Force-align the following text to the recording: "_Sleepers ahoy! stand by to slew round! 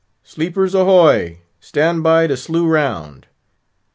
"_Sleepers 0.25 0.73
ahoy! 0.73 1.41
stand 1.59 2.01
by 2.01 2.25
to 2.25 2.35
slew 2.35 2.65
round! 2.67 3.27